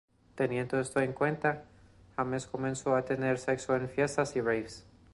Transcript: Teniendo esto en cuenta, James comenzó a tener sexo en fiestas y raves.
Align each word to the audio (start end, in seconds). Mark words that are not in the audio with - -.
Teniendo 0.33 0.79
esto 0.79 0.99
en 0.99 1.13
cuenta, 1.13 1.63
James 2.17 2.47
comenzó 2.47 2.95
a 2.95 3.05
tener 3.05 3.37
sexo 3.37 3.75
en 3.75 3.87
fiestas 3.87 4.35
y 4.35 4.41
raves. 4.41 4.83